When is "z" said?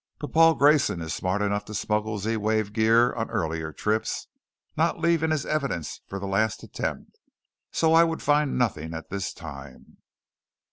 2.31-2.37